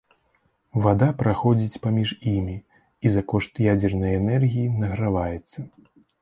[0.85, 2.55] Вада праходзіць паміж імі
[3.07, 5.59] і за кошт ядзернай энергіі награваецца.